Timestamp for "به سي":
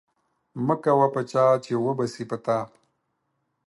1.97-2.23